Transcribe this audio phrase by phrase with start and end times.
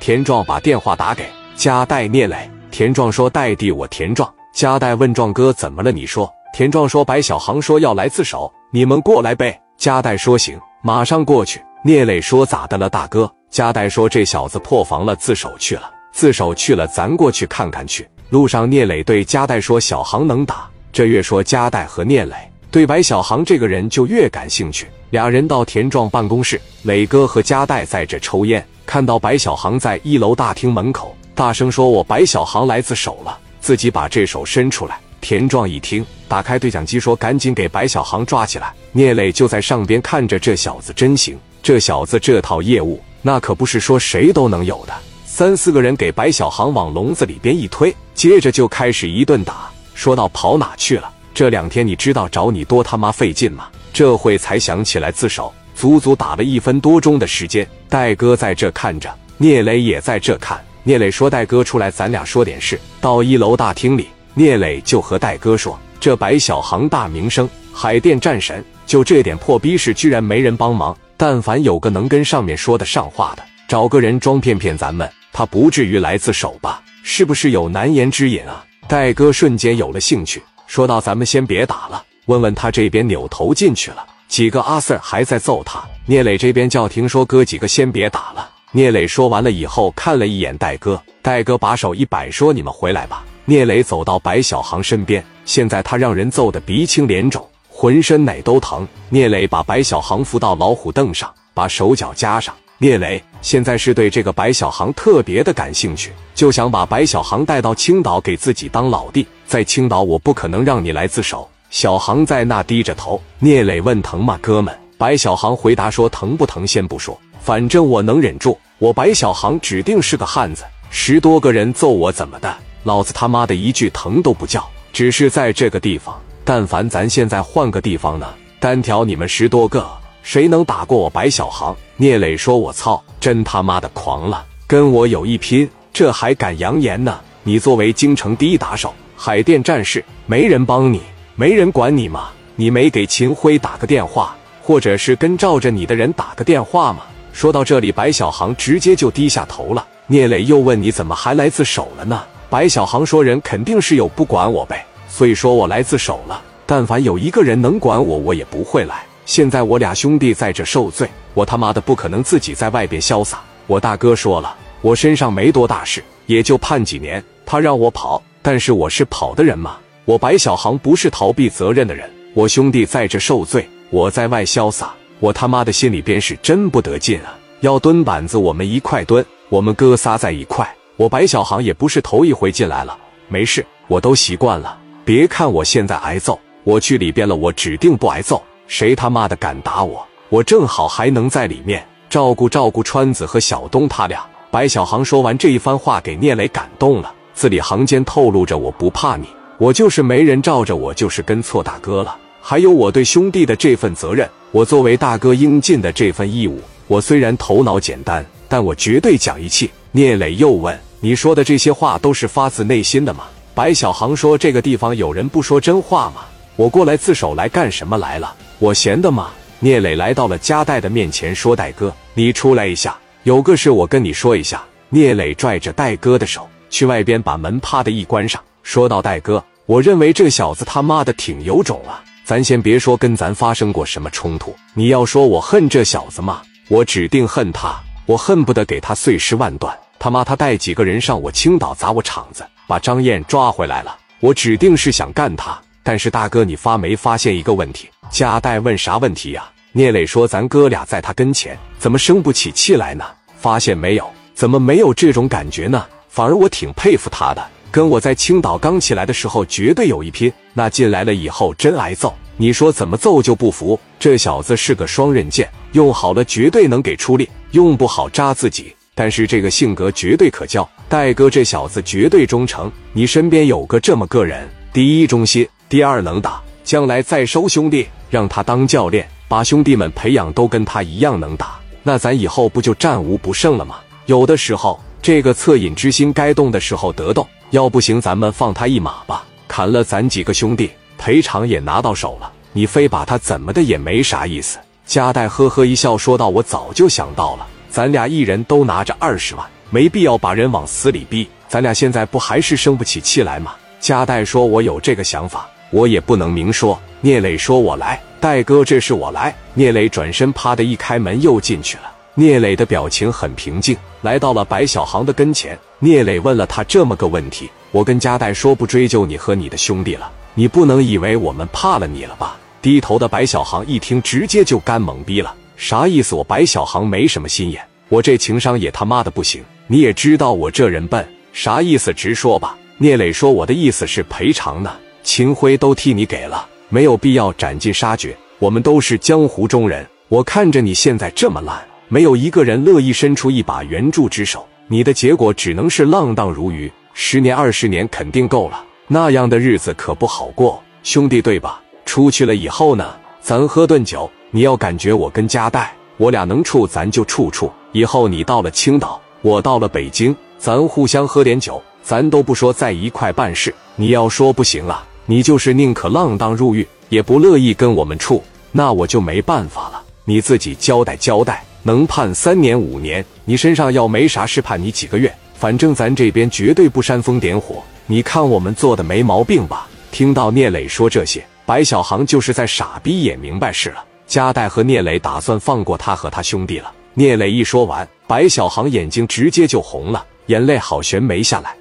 [0.00, 5.92] 田壮把电话打给加代聂磊，田壮说：“代弟，我田壮。”加代问壮哥：“怎么了？
[5.92, 15.90] 你说。”田壮说：“白小航说要来自首，你们过来呗。”加代说：“行，马上过去。”聂磊说：“咋的了，大哥？”加代说：“这小子破防了，自首去了。
[16.12, 22.34] 自首去了，咱过去看看去。”路上，聂磊对加代说：“小航能打。”这越说，加代和聂磊
[22.70, 24.86] 对白小航这个人就越感兴趣。
[25.10, 28.64] 俩人到田壮办公室，磊哥和加代在这抽烟。
[28.90, 34.98] 看到白小航在一楼大厅门口，大声说：“我白小航来自首了。”自己把这手伸出来。
[35.20, 44.92] 田壮一听，打开对讲机说：“赶紧给白小航抓起来！”聂磊就在上边看着，这小子真行，这小子这套业务那可不是说谁都能有的。
[45.24, 49.70] 三四个人给白小航往笼子里边一推，接着就开始一顿打。
[49.94, 51.08] 说到跑哪去了？
[51.32, 53.68] 这两天你知道找你多他妈费劲吗？
[53.92, 55.52] 这会才想起来自首。
[55.80, 60.60] 足足打了一分多钟的时间，戴哥在这看着，聂磊也在这看。
[60.82, 70.94] 聂磊说：“戴哥出来，咱俩说点事。”到一楼大厅里，聂磊就和戴哥说：“这白小航大名声，海淀战神，就这点破逼事，居然没人帮忙。
[71.16, 76.82] 但凡有个能跟上面说得上话的，找个人装骗骗咱们，他不至于来自首吧？
[77.02, 84.04] 是不是有难言之隐啊？”戴哥瞬间有了兴趣，说道：“咱们先别打了，问问他这边。”扭头进去了。
[84.30, 88.48] 几个阿 Sir 还在揍他，聂磊这边叫停，说哥几个先别打了。
[88.70, 93.24] 聂磊说完了以后，看了一眼戴哥，戴哥把手一摆，说你们回来吧。
[93.44, 98.86] 聂磊走到白小航身边，现在他让人揍得鼻青脸肿，浑身哪都疼。
[99.08, 102.54] 聂磊把白小航扶到老虎凳上，把手脚夹上。
[102.78, 111.50] 聂磊现在是对这个白小航特别的感兴趣，就想把白小航带到青岛给自己当老弟，在青岛我不可能让你来自首。
[111.70, 118.58] 小航在那低着头，聂磊问：“疼吗，哥们？”白小航回答说：“疼不疼先不说，反正我能忍住。
[118.78, 120.64] 我白小航指定是个汉子。
[120.90, 122.52] 十多个人揍我怎么的？
[122.82, 124.68] 老子他妈的一句疼都不叫。
[124.92, 128.26] 只是在这个地方，但凡咱现在换个地方呢，
[128.58, 129.88] 单挑你们十多个，
[130.24, 137.20] 谁能打过我白小航？”聂磊说：“我操，真他妈的狂了，跟我有一拼，这还敢扬言呢？
[137.44, 141.00] 你作为京城第一打手，海淀战士，没人帮你。”
[141.40, 142.28] 没人管你吗？
[142.54, 147.04] 你没给秦辉打个电话，或者是跟罩着你的人打个电话吗？
[147.32, 149.86] 说到这里，白小航直接就低下头了。
[150.06, 156.42] 聂磊又问：“你怎么还来自首了呢？”白小航说：“人肯定是有不管我呗，所以说我来自首了。
[156.66, 159.02] 但凡有一个人能管我，我也不会来。
[159.24, 163.40] 现在我俩兄弟在这受罪，我他妈的不可能自己在外边潇洒。
[163.66, 167.24] 我大哥说了，我身上没多大事，也就判几年。
[167.46, 177.36] 他让我跑，但是我是跑的人吗？”我白小航不是逃避责任的人，我兄弟在这受罪，我在外潇洒，我他妈的心里边是真不得劲啊！
[177.60, 180.68] 要蹲板子，我们一块蹲，我们哥仨在一块。
[180.96, 182.96] 我白小航也不是头一回进来了，
[183.28, 184.78] 没事，我都习惯了。
[185.04, 188.42] 别看我现在挨揍，我去里边了，我指定不挨揍。
[188.66, 194.24] 谁他妈的敢打我，我正好还能在里面照顾照顾川子和小东他俩。
[194.50, 199.26] 白小航说完这一番话，给聂磊感动了，字里行间透露着我不怕你。
[199.60, 202.16] 我就是没人罩着我，就是跟错大哥了。
[202.40, 206.58] 还有我对兄弟的这份责任，我作为大哥应尽的这份义务。
[206.86, 209.70] 我虽然头脑简单，但我绝对讲义气。
[209.92, 216.22] 聂磊又问：“你说的这些话都是发自内心的吗？”白小航说：“这个地方有人不说真话吗？
[216.56, 218.34] 我过来自首来干什么来了？
[218.60, 219.28] 我闲的吗？”
[219.60, 232.02] 聂磊来到了加代的面前，说：“戴哥，你出来一下，有个事我跟你说一下。”聂磊拽着戴哥的手去外边，把门啪的一关上，说道：“戴哥。”我认为这小子他妈的挺有种啊！
[232.24, 236.42] 咱先别说跟咱发生过什么冲突，你要说我恨这小子吗？
[236.66, 239.72] 我指定恨他，我恨不得给他碎尸万段。
[239.96, 245.56] 他妈他带几个人上我青岛砸我场子，把张燕抓回来了，我指定是想干他。
[245.84, 247.88] 但是大哥，你发没发现一个问题？
[248.10, 249.48] 加代问啥问题呀？
[249.70, 253.04] 聂磊说：“咱哥俩在他跟前，怎么生不起气来呢？
[253.38, 254.10] 发现没有？
[254.34, 255.86] 怎么没有这种感觉呢？
[256.08, 262.12] 反而我挺佩服他的。”跟我在青岛刚起来的时候绝对有一拼，那进来了以后真挨揍。
[262.36, 263.78] 你说怎么揍就不服？
[263.98, 268.74] 这小子是个双刃剑，用好了绝对能给出力，用不好扎自己。
[268.94, 270.68] 但是这个性格绝对可交。
[270.88, 283.76] 戴哥这小子绝对忠诚，你身边有个这么个人，第一忠心，第二能打，将来再收兄弟，让他当教练，把兄弟们培养都跟他一样能打，那咱以后不就战无不胜了吗？
[284.06, 287.26] 有的时候这个恻隐之心该动的时候得动。
[287.50, 292.30] 要不行，咱们放他一马吧，砍了咱几个兄弟，赔偿也拿到手了。
[292.52, 294.58] 你非把他怎么的也没啥意思。
[294.86, 301.28] 加代呵呵一笑，说道：“我早就想到了，咱俩一人都拿着二十万，没必要把人往死里逼。
[301.48, 303.54] 咱俩现在不还是生不起气来吗？
[303.80, 311.84] 加代说：“我有这个想法，我也不能明说。”聂磊说：“我来，戴哥，这是我来。”聂磊转身，啪的一开门又进去了。
[312.14, 315.58] 聂磊的表情很平静，来到了白小航的跟前。
[315.78, 325.34] 聂磊问了他这么个问题：“我跟加代说不追究你和你的兄弟了，你不能以为我们怕了你了吧？”低头的白小航一听，直接就干懵逼了。
[325.56, 326.14] 啥意思？
[326.14, 329.42] 我白小航没什么心眼，我这情商也他妈的不行。
[329.66, 331.06] 你也知道我这人笨。
[331.32, 331.94] 啥意思？
[331.94, 332.56] 直说吧。
[332.76, 338.16] 聂磊说：“我的意思是赔偿呢，秦辉都替你给了，没有必要斩尽杀绝。
[338.38, 344.46] 我们都是江湖中人，我看着你现在这么烂，没有一个人乐意伸出一把援助之手。
[344.68, 351.60] 你的结果只能是浪荡如鱼，十年二十年肯定够了，那样的日子可不好过，兄弟，对吧？
[351.84, 357.52] 出去了以后呢，咱喝顿酒，你要感觉我跟加代，我俩能处，咱就处处。
[357.72, 363.54] 以后你到了青岛，我到了北京。”咱互相喝点酒，咱都不说在一块办事。
[363.76, 369.82] 你要说不行了，你就是宁可浪荡入狱，也不乐意跟我们处，那我就没办法了。
[370.06, 375.12] 你自己交代交代，能判三年五年，你身上要没啥事，判你几个月。
[375.34, 377.62] 反正咱这边绝对不煽风点火。
[377.86, 379.66] 你看我们做的没毛病吧？
[379.90, 383.84] 听到聂磊说这些，白小航就是在傻逼也明白事了。
[384.06, 386.72] 加代和聂磊打算放过他和他兄弟了。
[386.94, 390.04] 聂磊一说完，白小航眼睛直接就红了。
[390.26, 391.54] 眼泪好悬没下来。